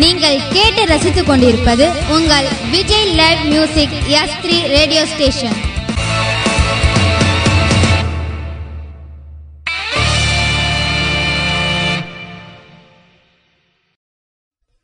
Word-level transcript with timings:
நீங்கள் 0.00 0.44
கேட்டு 0.52 0.82
ரசித்துக் 0.84 1.26
கொண்டிருப்பது 1.26 1.86
உங்கள் 2.10 2.48
Vijay 2.70 3.10
live 3.14 3.42
music 3.46 3.96
S 4.14 4.38
three 4.42 4.58
radio 4.68 5.02
station 5.06 5.58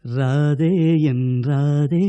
Radhe 0.05 0.73
என் 1.11 1.27
ராதே. 1.43 2.05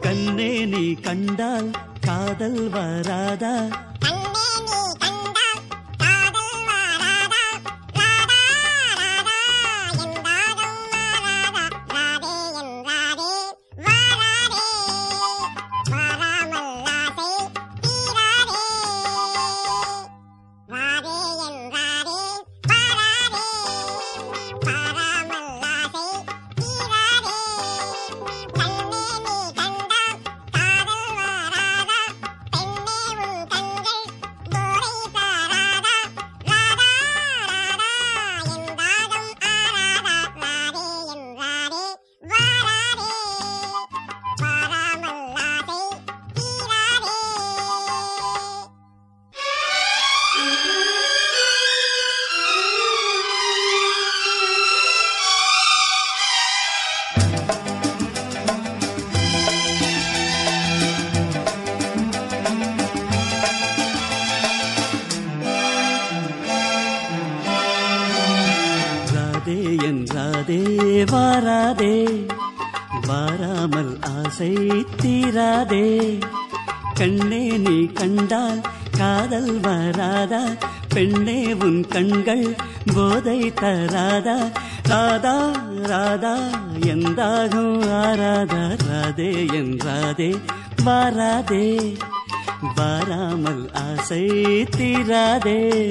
கண்ணே 0.00 0.64
நீ 0.64 0.94
கண்டால் 0.94 1.70
காதல் 2.00 2.68
வராதா? 2.68 3.79
ஆசை 74.40 74.84
தீராதே 75.02 76.18
கண்ணே 76.94 77.48
நீ 77.48 77.86
கண்டால் 77.86 78.60
காதல் 78.98 79.60
வராதா? 79.60 80.56
பெண்ணே 80.88 81.52
உன் 81.52 81.86
கண்கள் 81.88 82.56
போதை 82.94 83.52
தராதா? 83.60 84.52
ராதா 84.82 85.52
ராதா 85.76 86.36
எந்தாகும் 86.80 87.92
ஆராதா? 87.92 88.76
ராதே 88.90 89.52
என்றாதே 89.52 90.40
வாராதே. 90.84 91.96
வாராமல் 92.74 93.70
ஆசை 93.72 94.28
தீராதே. 94.76 95.90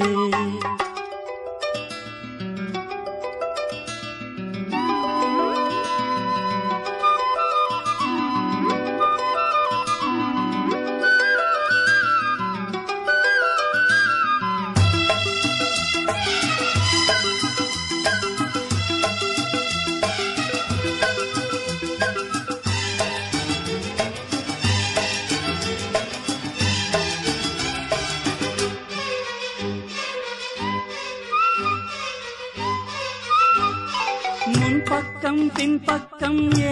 tâm 36.30 36.50
nhé 36.50 36.69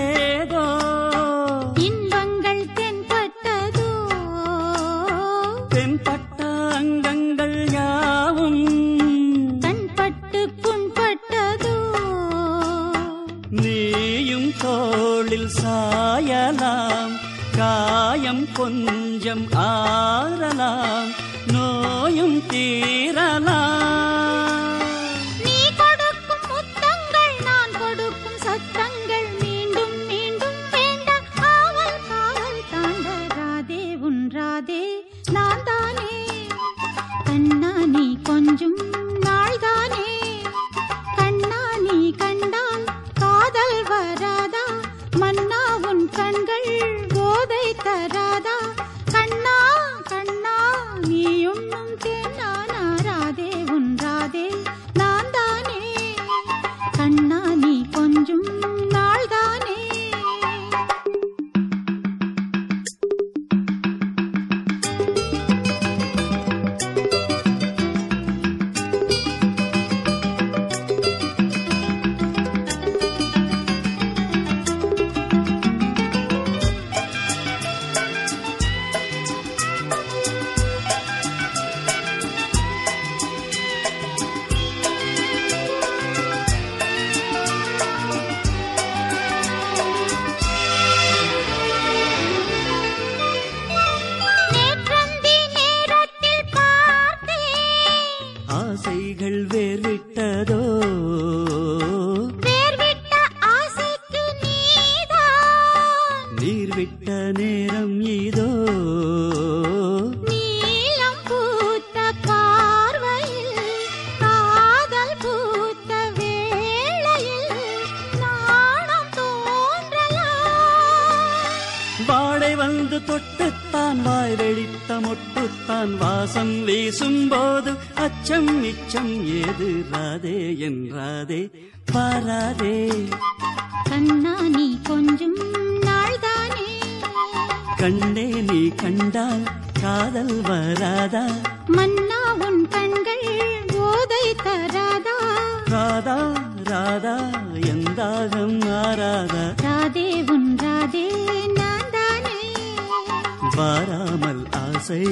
வாராமல் 153.58 154.44
ஆசை 154.50 155.02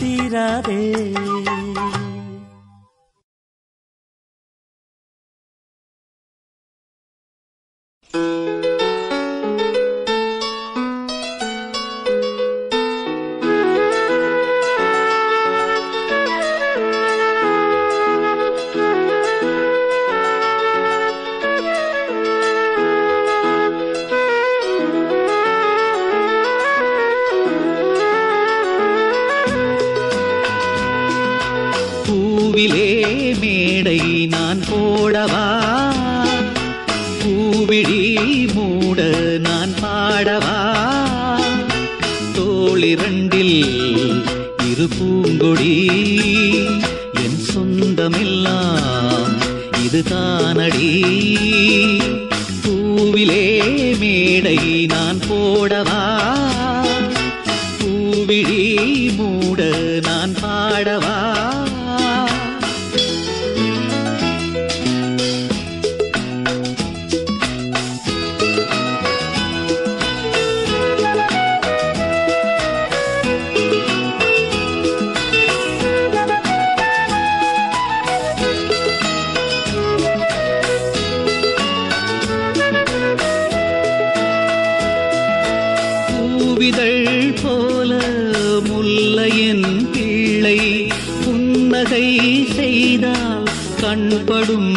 தீராதே. 0.00 1.12
கருபடும் 94.16 94.74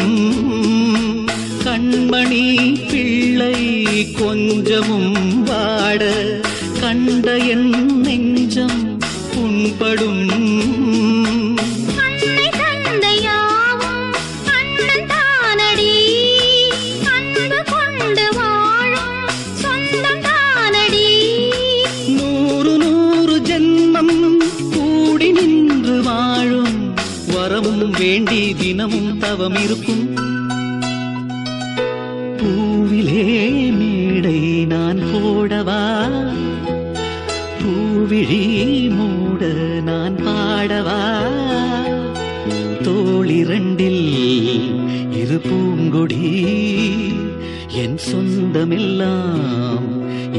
கண்மணி 1.64 2.46
பிள்ளை 2.88 3.58
கொஞ்சமும் 4.16 5.12
வாட 5.48 6.02
கண்ட 6.80 7.36
என் 7.52 7.68
கூட்டமெல்லாம் 48.58 49.84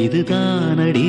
இதுதானடி. 0.06 1.08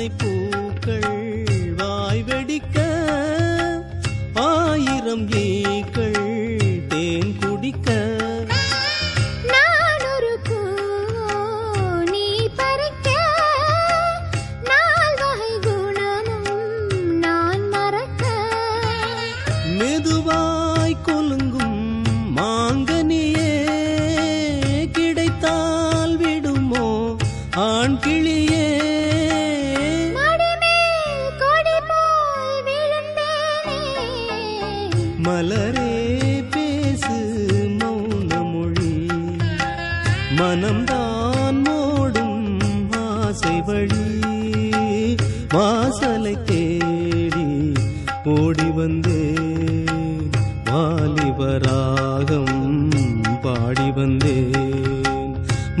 வாசனை 0.00 0.10
பூக்கள் 0.20 1.16
வாய் 1.78 2.22
வெடிக்க 2.22 2.76
ஆயிரம் 4.44 5.24
ஏக்கள் 5.40 6.09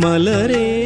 ¡Mala! 0.00 0.79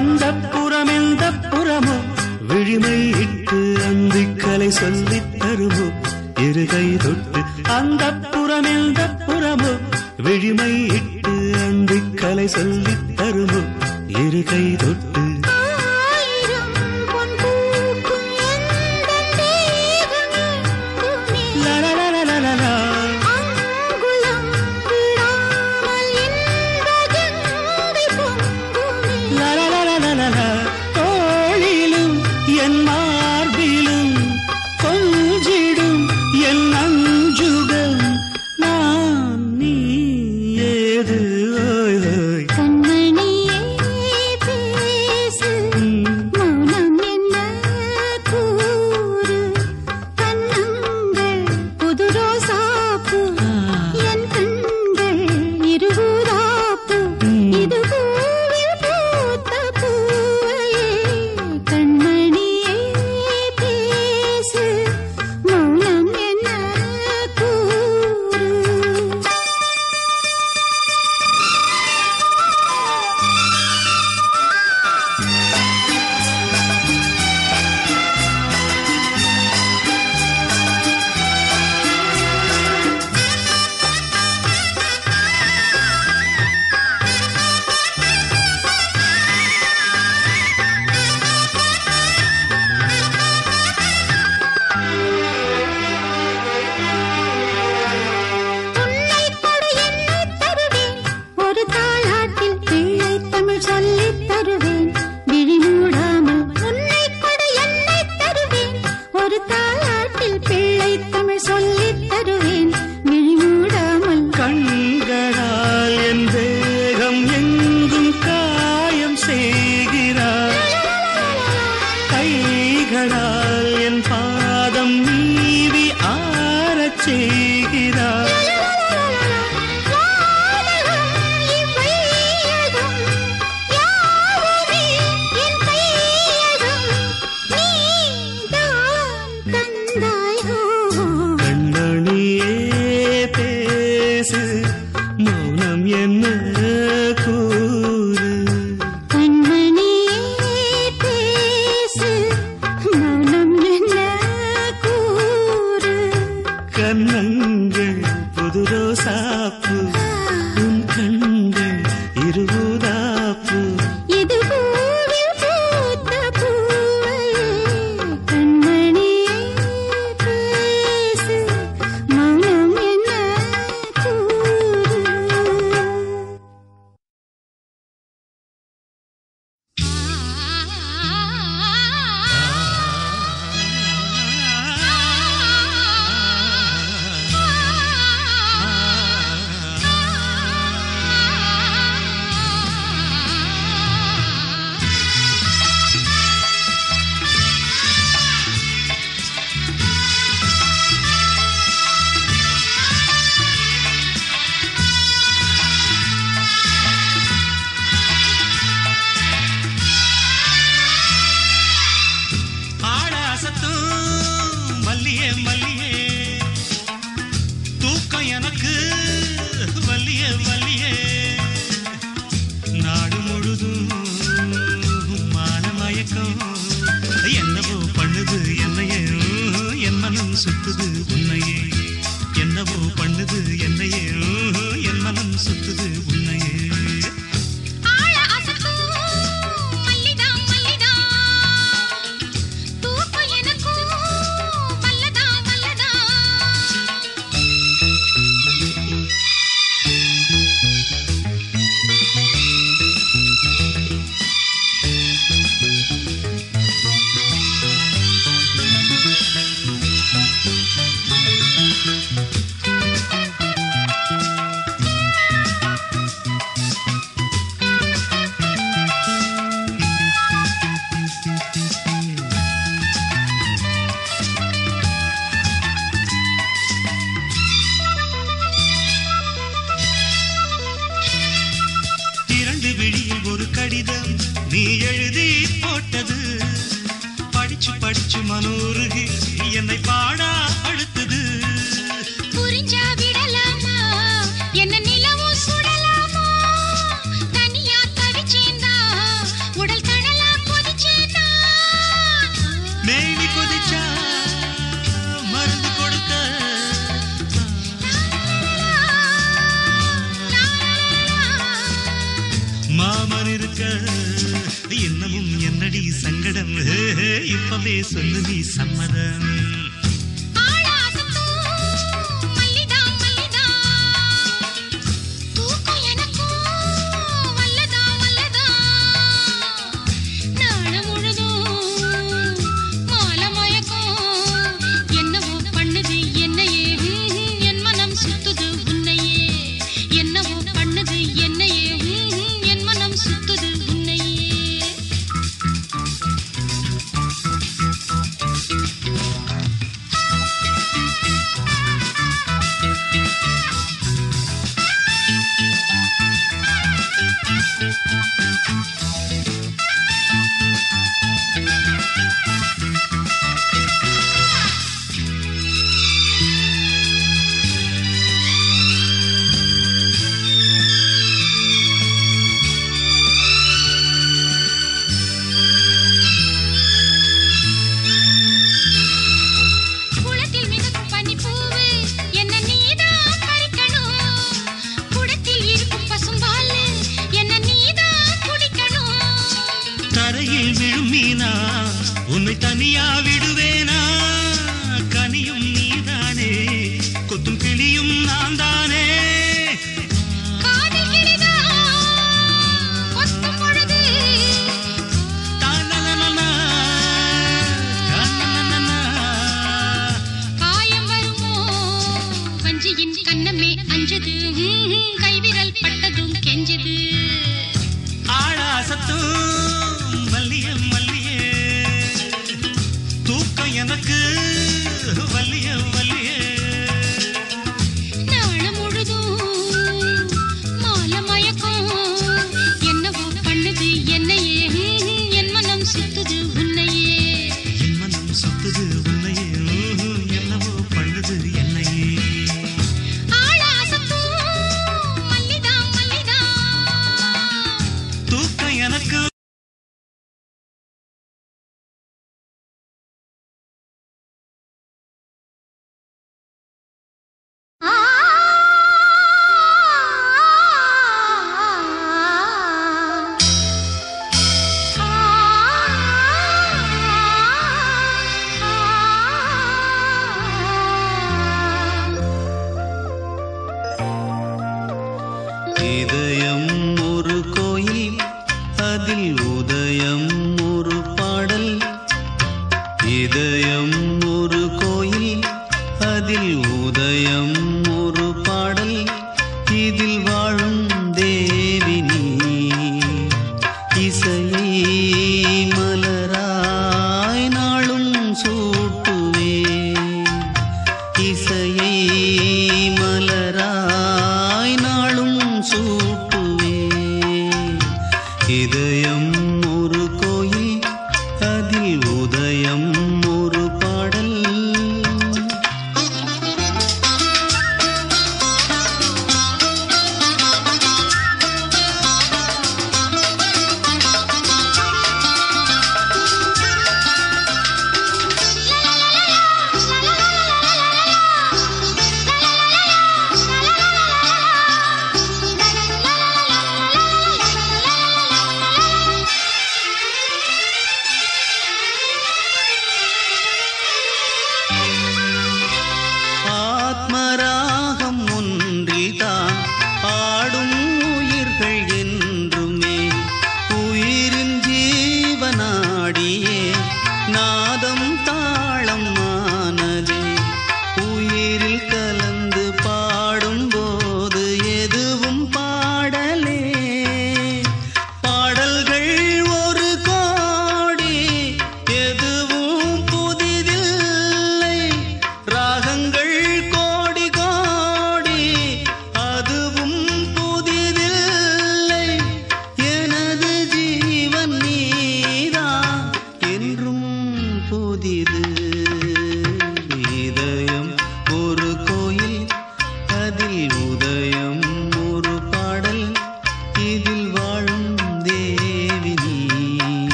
அந்த 0.00 0.32
புறம் 0.32 0.88
எந்த 0.88 1.30
புறமோ? 1.30 1.96
விழிமை 2.48 3.08
இட்டு 3.20 3.76
அந்திக்கலை 3.90 4.68
சொல்லி 4.68 5.18
தருமோ? 5.38 5.92
இருகை 6.40 6.96
தொட்டு 6.96 7.40
அந்த 7.62 8.14
புறம் 8.14 8.64
எந்த 8.64 9.16
புறமோ? 9.26 9.78
விழிமை 10.16 10.84
இட்டு 10.84 11.54
அந்திக்கலை 11.70 12.44
சொல்லி 12.44 12.92
தருமோ? 13.16 13.62
இருகை 14.08 14.76
தொட்டு 14.76 15.29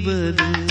பிரிவது 0.00 0.69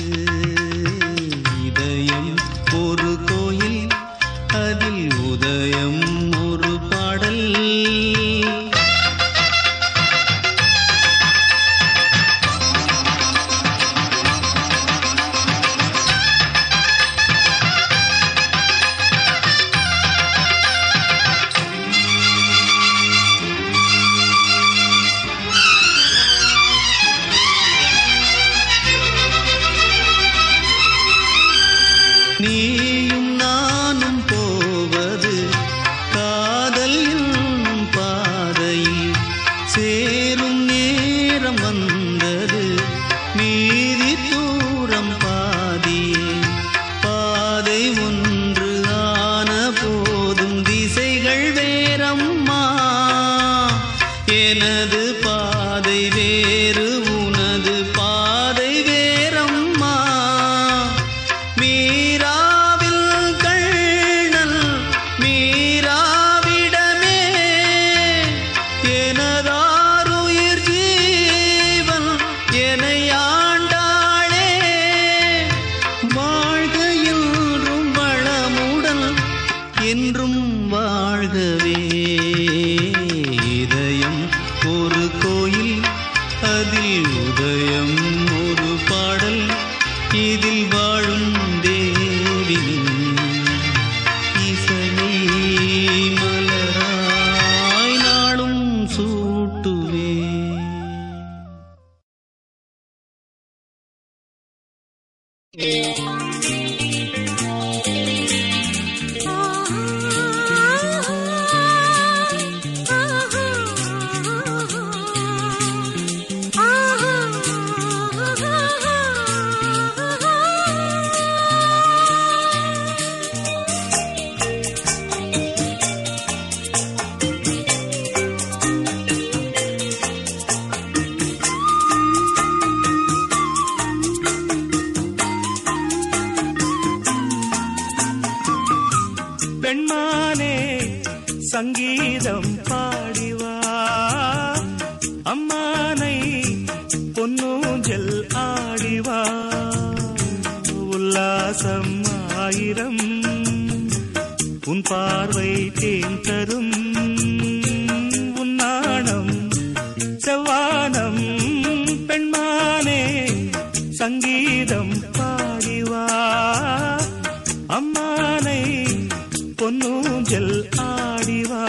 പൊന്നൂഞ്ചൽ 169.72 170.46
ആടിവാ 170.85 171.61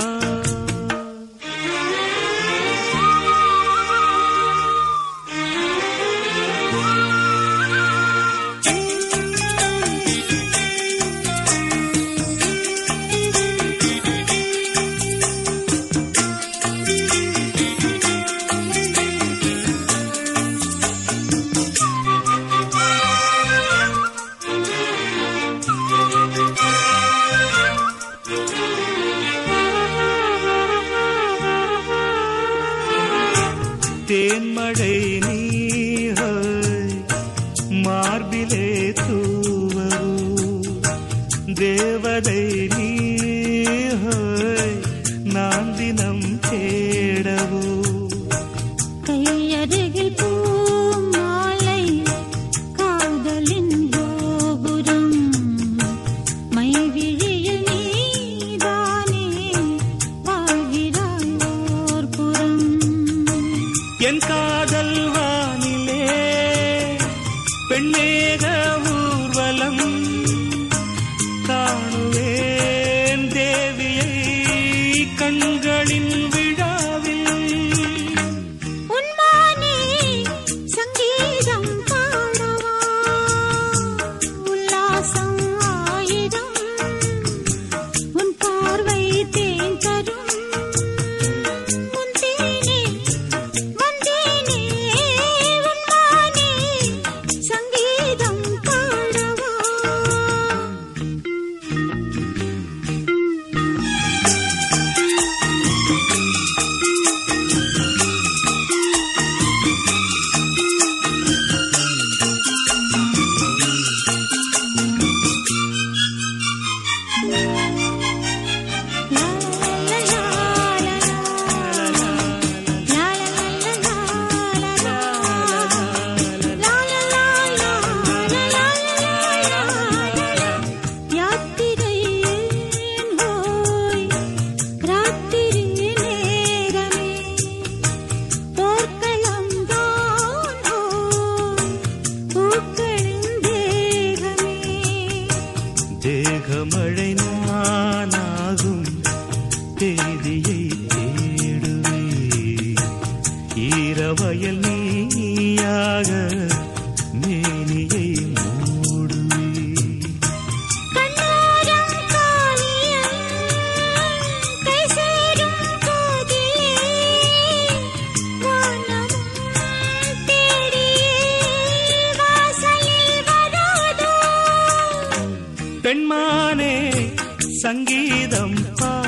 சங்கீதம் 177.70 178.56
பாடிவா 178.80 178.99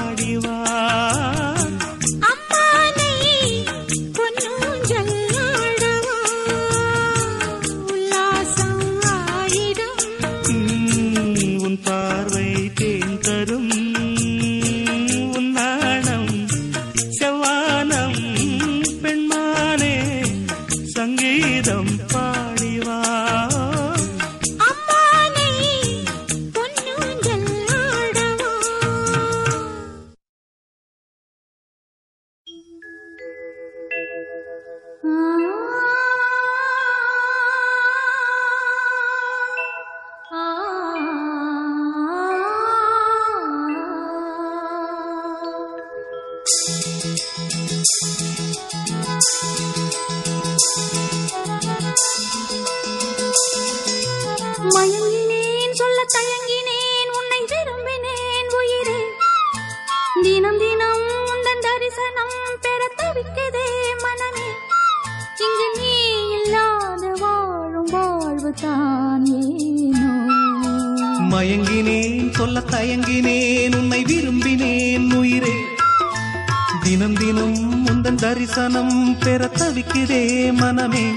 தினம் 77.03 77.17
தினம் 77.17 77.85
முந்தன் 77.85 78.15
தரிசனம் 78.15 79.17
பெற 79.19 79.49
தவிக்கிறே 79.53 80.53
மனமே. 80.53 81.11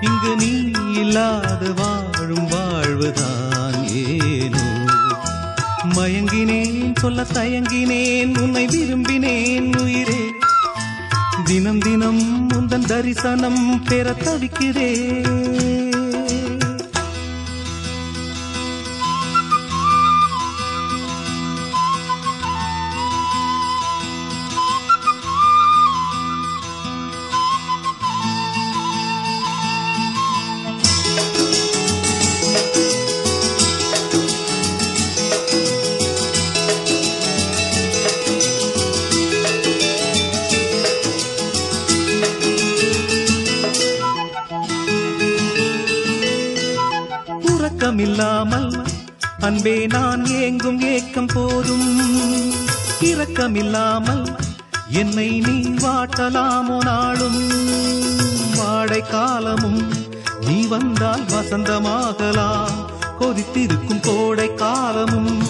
இங்கு 0.00 0.36
நீ 0.36 0.70
இல்லாத 1.00 1.72
வாழும் 1.72 2.48
வாழ்வுதான் 2.48 3.88
ஏனோ. 3.88 4.62
மயங்கினேன் 5.96 6.92
சொல்ல 7.00 7.22
தயங்கினேன் 7.22 8.40
உன்னை 8.40 8.66
விரும்பினேன் 8.66 9.80
உயிரே. 9.82 10.30
தினம் 11.44 11.78
தினம் 11.78 12.48
முந்தன் 12.48 12.86
தரிசனம் 12.86 13.82
பெற 13.84 14.12
தவிக்கிறேன் 14.12 15.81
போதும். 51.34 52.52
இரக்கமில்லாமல் 53.00 54.38
என்னை 54.88 55.40
நீ 55.40 55.68
வாட்டலாமோ 55.68 56.78
நாளும். 56.84 57.50
வாடை 58.56 59.00
காலமும் 59.00 59.92
நீ 60.40 60.66
வந்தால் 60.66 61.24
வசந்தமாகலாம். 61.24 62.86
கொதித்திருக்கும் 63.20 64.00
கோடை 64.02 64.54
காலமும் 64.54 65.42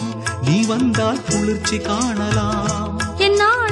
நீ 0.42 0.64
வந்தால் 0.66 1.24
குளிர்ச்சி 1.24 1.78
காணலாம். 1.78 3.00
என்னாலும் 3.18 3.70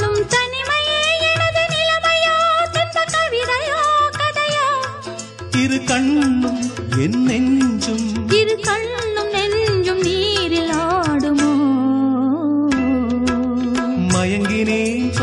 இரு 5.57 5.85
கண்ணும் 5.85 6.70
என் 6.99 7.22
நெஞ்சும். 7.22 8.32
இரு 8.32 8.61
கண்ணும் 8.61 8.80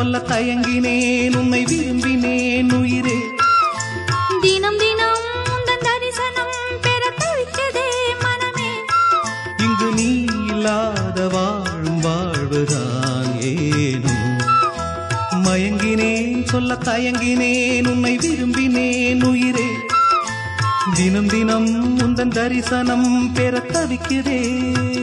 சொல்ல 0.08 0.20
தயங்கினேன் 0.28 1.36
உன்னை 1.38 1.64
விரும்பினேன் 1.64 2.70
உயிரே. 2.74 3.16
தினம் 4.42 4.78
தினம் 4.78 5.26
தரிசனம் 5.84 6.54
பெற 6.82 7.04
தவிச்சதே 7.22 7.86
மனமே. 8.24 8.70
இங்கு 9.58 9.90
நீ 9.94 10.08
இல்லாத 10.52 11.28
வாழும் 11.28 12.00
வாழ்வுதான் 12.00 13.34
ஏனோ. 13.42 14.16
மயங்கினேன் 15.46 16.44
சொல்ல 16.46 16.78
தயங்கினேன் 16.86 17.88
உன்னை 17.88 18.16
விரும்பினேன் 18.18 19.24
உயிரே. 19.24 19.70
தினம் 20.96 21.28
தினம் 21.28 21.70
உந்தன் 22.00 22.36
தரிசனம் 22.40 23.34
பெற 23.34 23.60
தவிக்கிறேன் 23.60 24.97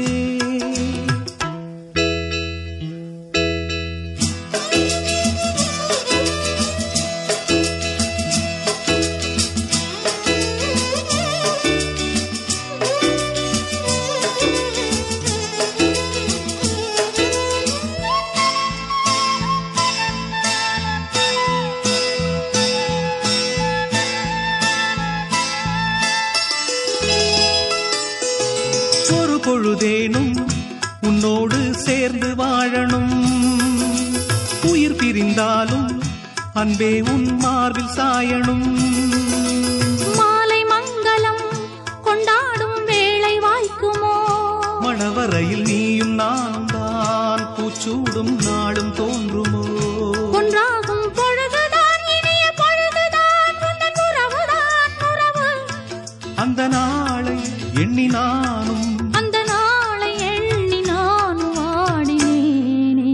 எண்ணி 57.83 58.07
நானும் 58.07 58.87
அந்த 59.13 59.37
நாளை 59.51 60.11
எண்ணி 60.31 60.81
நானும் 60.81 61.55
வாடினேனே 61.59 63.13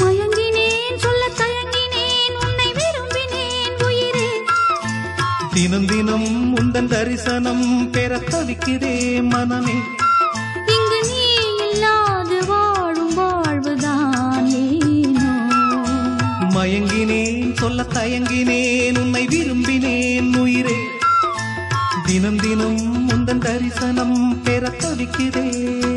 மயங்கினேன் 0.00 0.98
சொல்ல 0.98 1.22
தயங்கினேன் 1.40 2.36
உன்னை 2.42 2.68
விரும்பினேன் 2.78 3.78
உயிரே. 3.86 4.26
தினம் 5.54 5.86
தினம் 5.86 6.28
உந்தன் 6.60 6.90
தரிசனம் 6.94 7.66
பெற 7.90 8.12
தவிக்கிறே 8.30 8.94
மனமே. 9.32 9.76
இங்கு 10.76 11.00
நீ 11.08 11.22
இல்லாது 11.64 12.38
வாழும் 12.50 13.14
வாழ்வுதான் 13.14 14.50
ஏனோ. 14.62 15.30
மயங்கினேன் 16.56 17.42
சொல்ல 17.54 17.86
தயங்கினேன் 17.94 18.77
தினம் 22.48 23.08
முந்தன் 23.08 23.38
தரிசனம் 23.38 24.42
பெற 24.44 24.68
தவிக்கிறேன். 24.68 25.87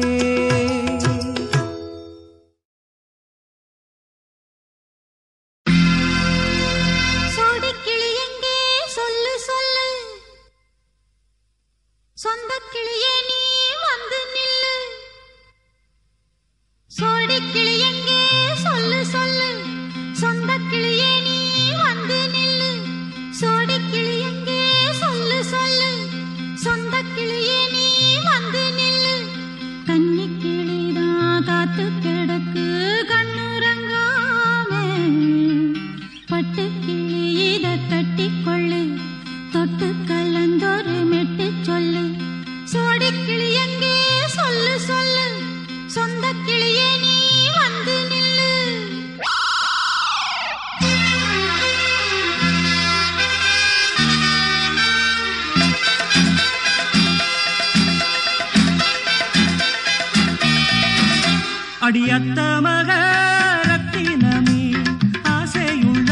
அடியத்த 61.91 62.41
மகரத்தினமே 62.63 64.83
ஆசையுள்ள 65.23 66.11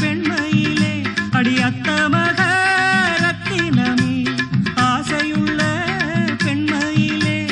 பெண்மையிலே. 0.00 1.02
அடியத்த 1.32 2.08
மகரத்தினமே 2.12 4.26
ஆசையுள்ள 4.76 5.62
பெண்மையிலே. 6.44 7.46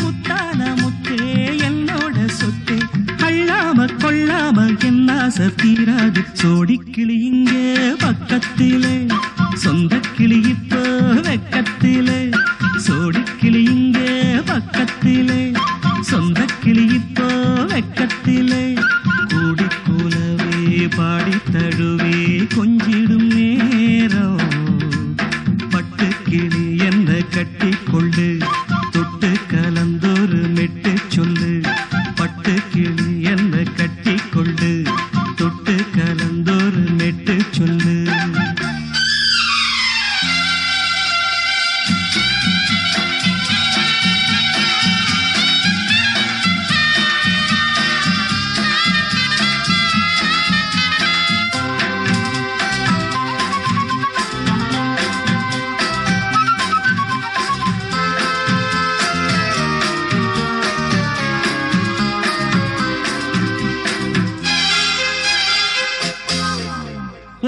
முத்தான 0.00 0.74
முத்தே 0.74 1.58
என்னோட 1.58 2.28
சொத்தே. 2.40 2.78
அள்ளாம 3.16 3.98
கொள்ளாம 3.98 4.84
என் 4.84 5.08
ஆசை 5.08 5.46
தீராது. 5.46 6.24
சோடி 6.32 6.75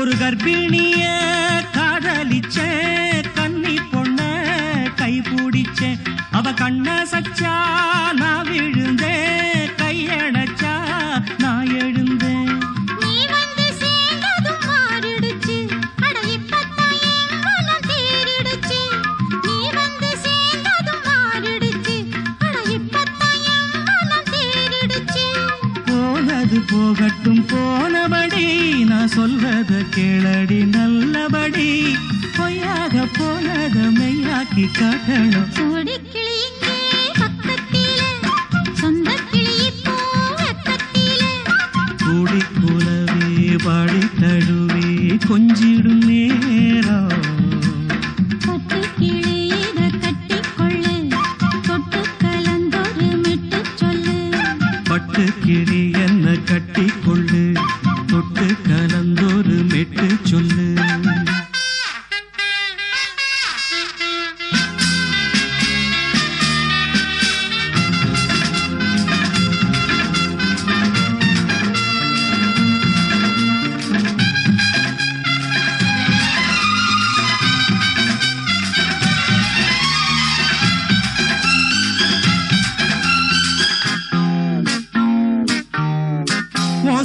ஒரு 0.00 0.12
கர்ப்பிணிய 0.20 1.04
காதலிச்ச 1.76 2.56
கன்னி 3.36 3.76
பொண்ண 3.92 4.20
கை 5.00 5.14
பிடிச்ச 5.28 5.80
அவ 6.38 6.52
கண்ண 6.62 6.88
சச்சா 7.12 7.54
நான் 8.20 8.46
விழுந்தேன். 8.50 9.57
கேளடி 29.98 30.58
நல்லபடி. 30.66 31.68
பொய்யாக 32.36 33.04
போனத 33.16 33.76
மெய்யாக்கி 33.98 34.66
காட்டணும். 34.78 35.48
கூடி 42.02 42.38
குலவே 42.58 43.56
பாடி 43.64 44.02
தழுவே 44.20 44.90
கொஞ்சி 45.28 45.67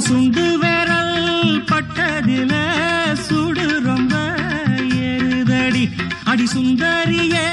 சுண்டு 0.06 0.44
விரல் 0.62 1.16
பட்டதில 1.70 2.52
சுடு 3.26 3.66
ரொம்ப 3.84 4.14
எருதடி. 5.06 5.84
அடி 6.24 6.46
சுந்தரியே 6.54 7.46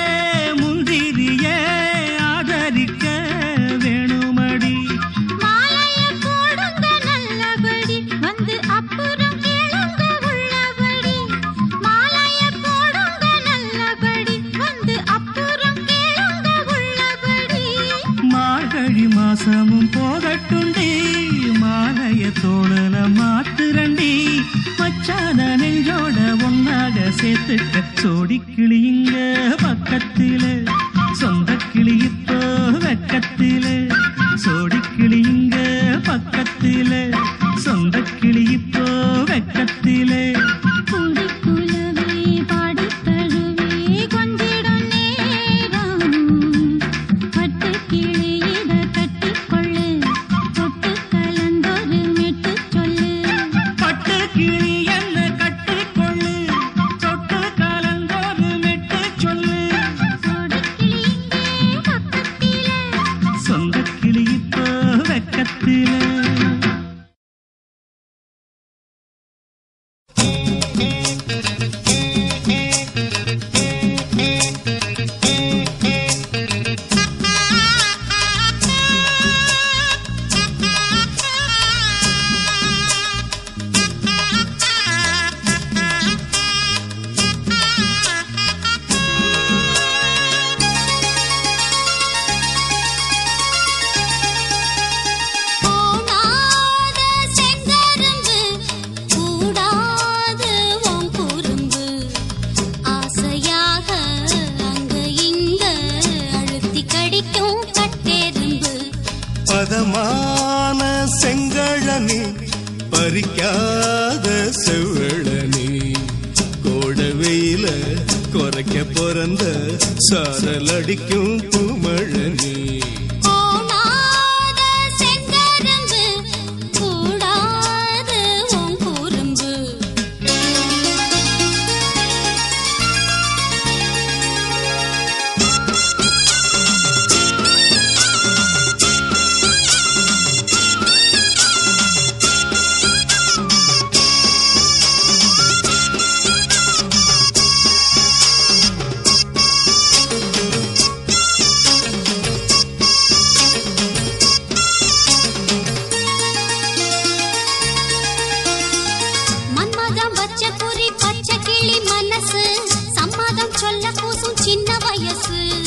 வச்ச 160.13 160.51
பொறி 160.51 160.91
பச்சை 160.91 161.39
கிளி 161.39 161.79
மனசு. 161.79 162.61
சம்மதம் 162.95 163.53
சொல்ல 163.53 163.89
பூசும் 163.89 164.41
சின்ன 164.41 164.77
வயசு. 164.77 165.63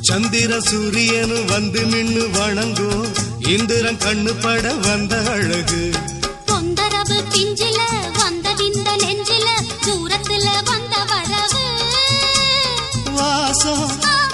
சந்திர 0.00 0.60
சூரியனு 0.60 1.44
வந்து 1.44 1.84
நின்னு 1.84 2.30
வணங்கும். 2.30 3.14
இந்திரன் 3.38 3.96
கண்ணு 3.96 4.34
பட 4.40 4.74
வந்த 4.74 5.22
அழகு. 5.30 5.90
தொந்தரவு 6.44 7.24
பிஞ்சில 7.30 7.78
வந்த 8.18 8.52
விந்த 8.52 8.96
நெஞ்சில 8.96 9.48
தூரத்துல 9.86 10.46
வந்த 10.64 11.04
வரவு. 11.04 11.64
வாசம் 13.12 13.92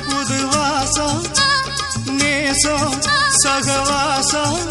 புது 0.09 0.47
வாசம் 0.47 1.27
நேசம் 2.05 3.03
சகவாசம். 3.37 4.71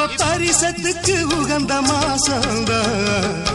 இப்ப 0.00 0.26
பரிசத்துக்கு 0.26 1.22
உகந்த 1.22 1.74
மாசம்தான் 1.80 3.48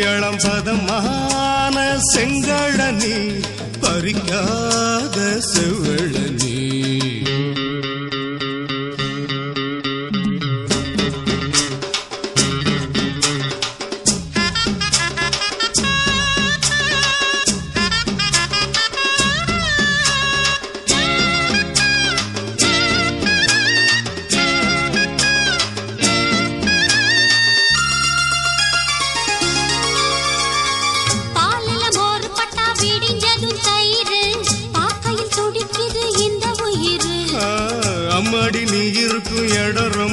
இளம் 0.00 0.38
பதமான 0.42 1.76
செங்கழனி 2.14 3.16
பறிக்காத 3.80 5.16
செவ்வழனி. 5.52 6.67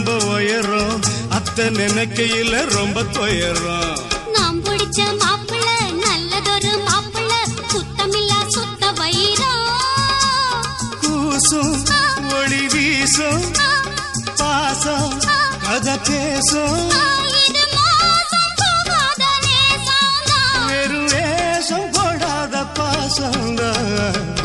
ரொம்ப 0.06 0.26
உயரம். 0.26 1.00
அத்தை 1.30 1.66
நினைக்கையில 1.78 2.54
ரொம்ப 2.74 3.04
துயரம். 3.16 3.96
நாம் 4.34 4.58
பிடிச்ச 4.64 5.00
மாப்பிள்ள 5.22 5.70
நல்லதொரு 6.04 6.74
மாப்பிள்ள 6.90 7.34
சுத்தமில்லா 7.72 8.40
சுத்த 8.48 8.92
வைரம் 9.00 10.68
கூசும் 11.02 11.74
ஒளி 12.38 12.64
வீசும் 12.74 13.46
பாசம் 14.38 15.18
கதை 15.66 15.98
பேசும். 16.08 16.88
வெறும் 20.68 21.10
வேஷம் 21.14 21.90
போடாத 21.92 22.56
பாசம்தான். 22.78 24.45